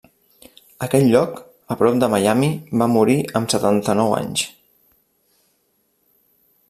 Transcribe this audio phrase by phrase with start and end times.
[0.43, 1.35] A aquest lloc,
[1.75, 2.49] a prop de Miami,
[2.83, 4.47] va morir amb setanta-nou anys.